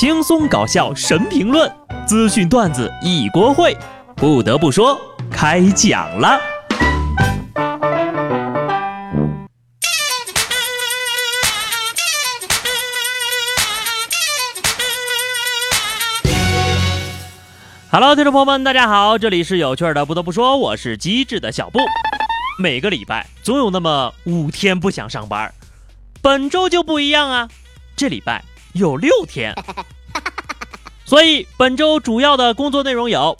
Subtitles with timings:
[0.00, 1.68] 轻松搞笑神评论，
[2.06, 3.76] 资讯段子一锅烩。
[4.14, 4.96] 不得不说，
[5.28, 6.40] 开讲了。
[17.90, 20.06] Hello，听众朋友们，大家好，这里是有趣的。
[20.06, 21.80] 不得不说，我是机智的小布。
[22.60, 25.52] 每个礼拜总有那么五天不想上班，
[26.22, 27.48] 本周就不一样啊，
[27.96, 28.44] 这礼拜
[28.78, 29.54] 有六天。
[31.04, 33.36] 所以本周主要的工作内容有：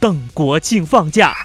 [0.00, 1.36] 等国庆放假。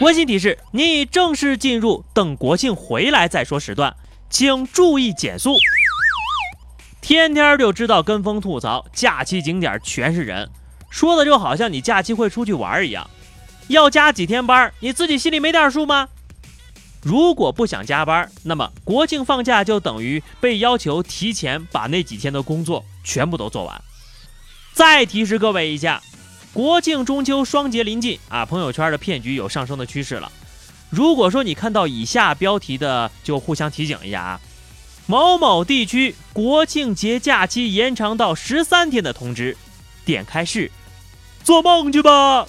[0.00, 3.96] 温馨提示：你已正式进入等国庆回来再说时段，
[4.28, 5.56] 请注意减速。
[7.00, 10.50] 天天就知道跟风吐槽，假期景点全是人。
[10.90, 13.08] 说的就好像你假期会出去玩一样，
[13.68, 16.08] 要加几天班，你自己心里没点数吗？
[17.06, 23.80] 如果不想加班，那么国庆放假就等于被要求提前把那几天的工作全部都做完。
[24.72, 26.02] 再提示各位一下，
[26.52, 30.32] 国庆中秋双节临近啊，朋友圈的骗局有上升的趋势了。
[30.90, 34.40] 如果说你看到以下标题的，就互相提醒一下啊，
[35.06, 39.56] 某某地区国庆节假期延长到十三天的通知，
[40.04, 40.72] 点开是。
[41.44, 42.48] 做梦去吧！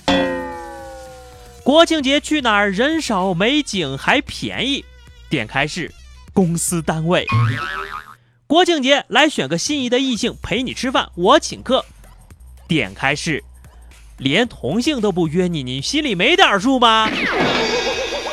[1.68, 2.72] 国庆节去哪儿？
[2.72, 4.86] 人少、美景还便宜。
[5.30, 5.94] 点开是
[6.32, 7.28] 公司单位。
[8.48, 11.84] 国庆节来选个心仪的异性陪你吃饭，我请客。
[12.70, 13.44] 点开是
[14.18, 17.10] 连同性都不约你，你心里没点数吗？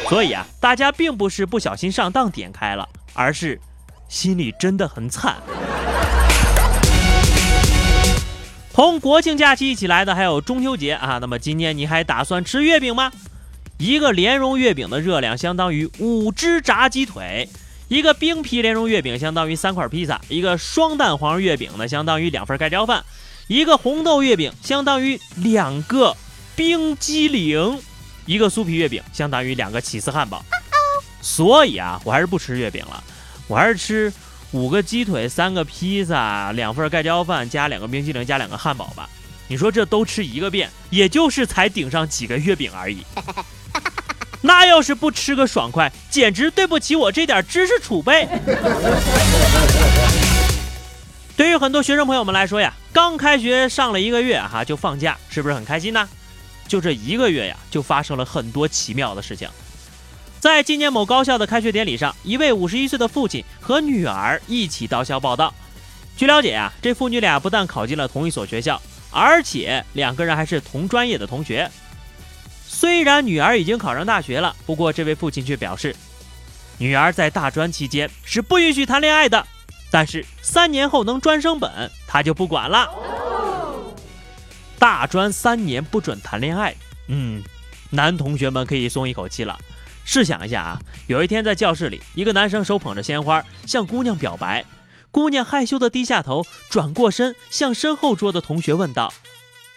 [0.09, 3.61] 所以啊，大家并不是不小心上当点开了，而是
[4.09, 5.43] 心里真的很惨。
[8.75, 13.13] 同国庆假期一起来的还有中秋节啊，那么今年你还打算吃月饼吗？
[13.79, 17.49] 一个莲蓉月饼的热量相当于五只炸鸡腿，
[17.87, 23.05] 一个冰皮莲蓉月饼相当于三块披萨，一个双蛋黄月饼呢相当于两份盖浇饭，
[23.47, 26.17] 一个红豆月饼相当于两个
[26.57, 27.79] 冰激凌，
[28.27, 30.45] 一个酥皮月饼相当于两个起司汉堡。
[31.23, 33.05] 所以啊，我还是不吃月饼了，
[33.47, 34.13] 我还是吃。
[34.55, 39.11] 五个鸡腿，三个披萨，两份盖浇饭，加两个冰淇淋，加两个汉堡吧。
[39.49, 43.05] 你说这都吃一个遍，也就是才顶上几个月饼而已。
[44.43, 48.29] 那要是不吃个爽快，简直对不起我这点知识储备。
[51.37, 56.09] 对于很多学生朋友们来说呀，刚开学上了一个月哈就放假，是不是很开心呢？
[56.69, 59.49] 就这一个月呀，就发生了很多奇妙的事情。
[60.45, 65.55] 在今年某高校的开学典礼上，一位五十一岁的父亲和女儿一起到校报道。
[66.19, 68.79] 据了解啊，这父女俩不但考进了同一所学校，
[69.11, 71.71] 而且两个人还是同专业的同学。
[72.69, 75.97] 虽然女儿已经考上大学了，不过这位父亲却表示，
[76.77, 79.47] 女儿在大专期间是不允许谈恋爱的，
[79.91, 82.87] 但是三年后能专升本，他就不管了。
[84.79, 86.75] 大专三年不准谈恋爱，
[87.09, 87.43] 嗯，
[87.89, 89.59] 男同学们可以松一口气了。
[90.05, 94.65] 试想一下啊，有一天在教室里，一个男生手捧着鲜花向姑娘表白，
[95.11, 99.13] 姑娘害羞的低下头，转过身向身后桌的同学问道：“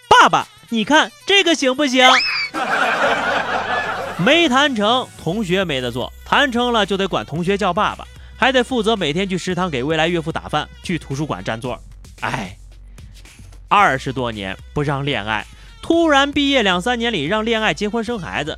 [0.10, 2.06] 爸爸，你看这个行不行？”
[4.20, 8.06] 没谈成，同学没得做；谈成了，就得管同学叫爸爸，
[8.36, 11.80] 还得负责每天去食堂给未来岳父打饭，去图书馆占座。
[12.22, 12.58] 哎，
[13.68, 15.46] 二十多年不让恋爱，
[15.82, 18.58] 突然毕业两三年里让恋爱、结婚、生孩子。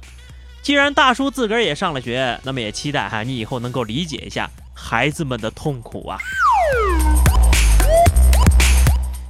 [0.70, 6.20] 既然大叔自个儿也上了学，那么也期待哈你以后能够理解一下孩子们的痛苦啊。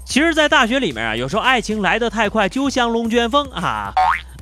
[0.05, 3.93] 其实，在大学里面啊，有时候爱情来得太快，就像龙卷风啊。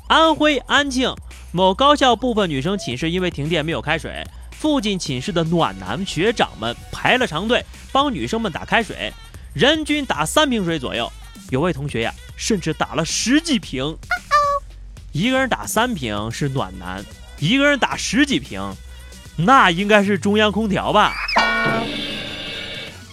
[0.08, 1.14] 安徽安庆
[1.52, 9.14] 某高校部分女生寝室因为停电没有开水，附近寝室的暖男学长们排了长队帮女生们打开水，
[9.54, 11.08] 人均打三瓶水左右，
[11.52, 13.96] 有位同学呀，甚至打了十几瓶。
[15.12, 17.04] 一个人打三瓶是暖男，
[17.40, 18.76] 一个人打十几瓶，
[19.36, 21.14] 那应该是中央空调吧？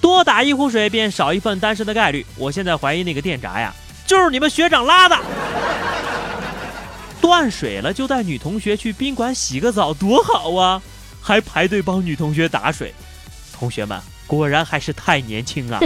[0.00, 2.27] 多打一壶水便少一份单身的概率。
[2.36, 3.74] 我现在怀疑那个电闸呀，
[4.07, 5.18] 就是你们学长拉的。
[7.22, 10.83] 断水了就带女同学去宾馆洗个澡，多好啊！
[11.22, 12.92] 还排队帮女同学打水，
[13.59, 15.80] 同学们果然还是太年轻啊！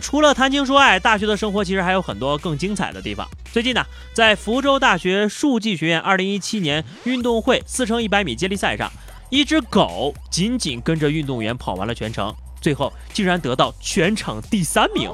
[0.00, 3.28] 除了谈情说爱，大学的生活其实还有很多更精彩的地方。
[3.52, 8.90] 最近呢，在福州大学数技学院2017年运动会四乘100米接力赛上，
[9.30, 15.10] 一只狗紧紧跟着运动员跑完了全程，最后竟然得到全场第三名。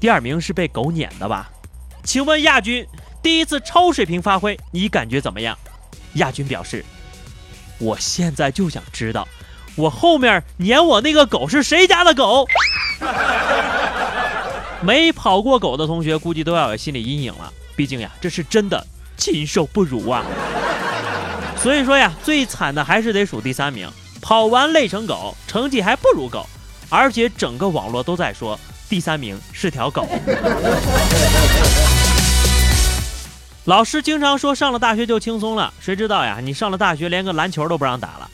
[0.00, 1.50] 第二名是被狗撵的吧？
[2.02, 2.86] 请问亚军
[3.22, 5.56] 第一次超水平发挥，你感觉怎么样？
[6.14, 6.84] 亚军表示
[7.80, 9.26] ：“我现在就想知道。”
[9.76, 12.46] 我后面撵我那个狗是谁家的狗？
[14.84, 18.86] 没跑过狗的同学估计都要有心理阴影了，毕竟呀，这是真的
[19.16, 20.22] 禽兽不如啊。
[21.56, 23.88] 所以说呀，最惨的还是得数第三名，
[24.20, 26.46] 跑完累成狗，成绩还不如狗，
[26.90, 30.06] 而且整个网络都在说第三名是条狗。
[33.64, 36.40] 老师经常说上了大学就轻松了，谁知道呀？
[36.42, 38.30] 你上了大学连个篮球都不让打了。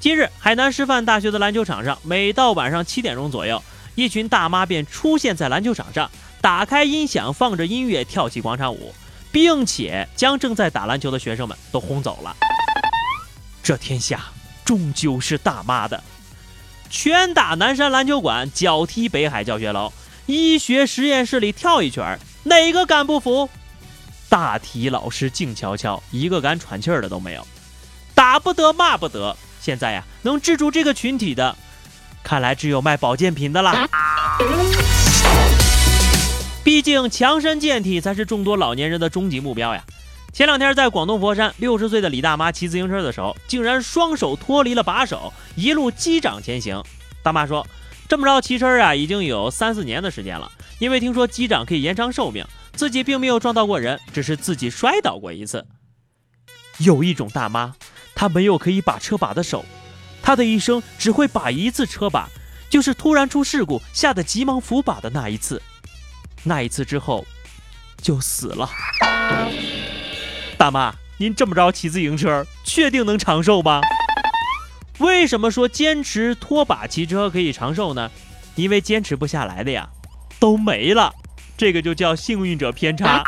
[0.00, 3.62] 今日海南师范大学的篮球场上，每到晚上七点钟左右，
[3.94, 6.10] 一群大妈便出现在篮球场上，
[6.40, 8.94] 打开音响，放着音乐，跳起广场舞，
[9.30, 12.36] 并且将正在打篮球的学生们都轰走了。
[13.62, 14.20] 这天下
[14.64, 16.02] 终究是大妈的，
[16.90, 19.92] 拳打南山篮球馆，脚踢北海教学楼，
[20.26, 23.48] 医学实验室里跳一圈，哪个敢不服？
[24.28, 27.46] 大体老师静悄悄，一个敢喘气儿的都没有。
[28.14, 29.36] 打不得，骂不得。
[29.60, 31.56] 现在呀，能制住这个群体的，
[32.24, 33.86] 看来只有卖保健品的啦。
[36.64, 39.84] 毕竟强身健体才是众多老年人的终极目标呀。
[40.32, 46.82] 前两天在广东佛山，六十岁的李大妈骑自行车的时候，竟然双手脱离了把手，一路击掌前行。
[47.22, 47.64] 大妈说，
[48.08, 50.50] 这么着骑车啊，已经有三四年的时间了，
[50.80, 52.44] 因为听说击掌可以延长寿命。
[52.72, 55.64] 自己并没有撞到过人，只是自己摔倒过一次。
[56.78, 57.74] 有一种大妈，
[58.16, 59.64] 她没有可以把车把的手，
[60.24, 62.26] 他的一生只会把一次车把，
[62.70, 65.60] 就是突然出事故，吓得急忙扶把的那一次。
[66.42, 67.26] 那一次之后，
[68.00, 68.70] 就死了。
[70.56, 73.82] 大妈，您这么着骑自行车，确定能长寿吗？
[74.98, 78.10] 为什么说坚持拖把骑车可以长寿呢？
[78.54, 79.90] 因为坚持不下来的呀，
[80.38, 81.12] 都没了。
[81.56, 83.22] 这个就叫幸运者偏差。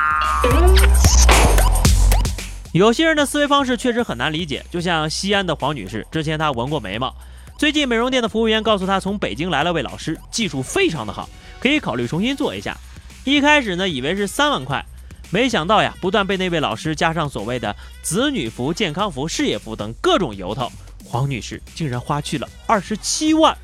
[2.77, 7.15] 有些人的思维方式确实很难理解，就像西安的黄女士，之前她纹过眉毛，
[7.59, 11.27] 最近美容店的服务员告诉她，从北京来了位老师，技术非常的好，
[11.59, 12.77] 可以考虑重新做一下。
[13.25, 14.85] 一开始呢，以为是三万块，
[15.31, 20.71] 没想到呀，不断被那位老师加上所谓的子女服、健康服、事业服等各种由头，
[21.03, 23.57] 黄女士竟然花去了二十七万。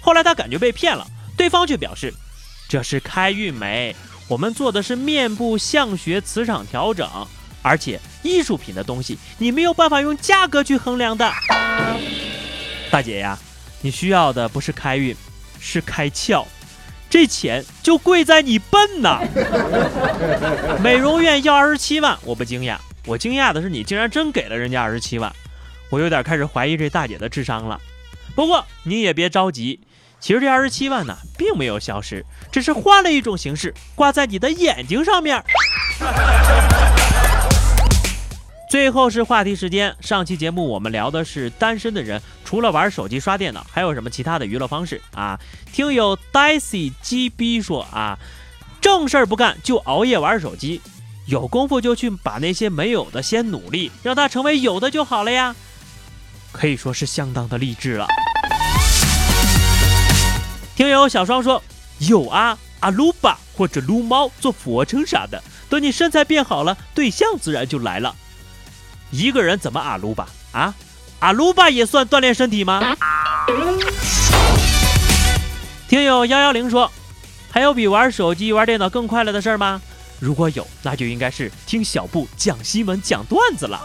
[0.00, 1.06] 后来她感觉被骗了，
[1.36, 2.12] 对方却表示。
[2.68, 3.94] 这是开运眉，
[4.26, 7.08] 我们做的是面部相学磁场调整，
[7.60, 11.30] 而且艺术品的东西你没有办法用价格去衡量的。
[12.90, 13.38] 大姐呀，
[13.80, 15.16] 你需要的不是开运，
[15.60, 16.44] 是开窍，
[17.08, 19.20] 这钱就贵在你笨呐。
[20.82, 22.76] 美容院要二十七万，我不惊讶，
[23.06, 25.32] 我惊讶的是你竟然真给了人家二十七万，
[25.90, 27.80] 我有点开始怀疑这大姐的智商了。
[28.34, 29.80] 不过你也别着急。
[30.20, 35.42] 其实这二十七万呢，并没有消失，只是换了一种形式，挂在你的眼睛上面。
[38.72, 45.38] 最后是话题时间，上期节目我们聊的是单身的人除了玩手机、刷电脑，还有什么其他的娱乐方式啊？
[45.70, 48.18] 听友 Daisy GB 说啊，
[48.80, 50.80] 正事儿不干就熬夜玩手机，
[51.26, 55.54] 有功夫就去把那些没有的先努力，让它成为有的就好了呀。
[56.50, 58.06] 可以说是相当的励志了。
[60.74, 61.62] 听友小双说
[61.98, 68.16] 有啊，阿鲁巴或者撸猫做俯卧撑啥的，等你身材变好了，对象自然就来了。
[69.12, 70.74] 一个人怎么阿鲁巴啊？
[71.18, 72.96] 阿鲁巴也算锻炼身体吗？
[75.86, 76.90] 听友幺幺零说，
[77.50, 79.82] 还有比玩手机、玩电脑更快乐的事吗？
[80.18, 83.78] 如果有，那就应该是听小布讲新闻、讲段子了。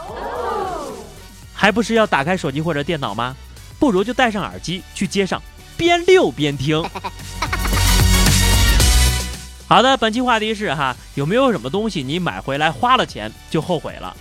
[1.53, 3.35] 还不是要打开手机或者电脑吗？
[3.77, 5.41] 不如就戴上耳机去街上。
[5.75, 6.81] 边溜边听。
[9.67, 14.15] 好的，本期话题是哈，有没有什么东西你买回来花了钱就后悔了？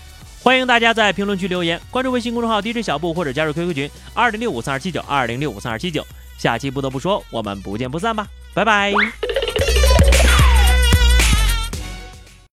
[0.47, 6.07] 欢迎大家在评论区留言，关注微信公众号 DJ 小布或者加入 QQ 群二零六五三二七九二零六五三二七九。
[6.39, 8.93] 下期不得不说，我们不见不散吧，拜拜。